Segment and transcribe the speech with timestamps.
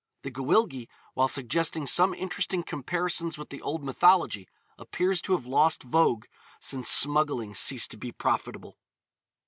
[0.23, 4.47] The Gwyllgi, while suggesting some interesting comparisons with the old mythology,
[4.79, 6.25] appears to have lost vogue
[6.59, 8.79] since smuggling ceased to be profitable.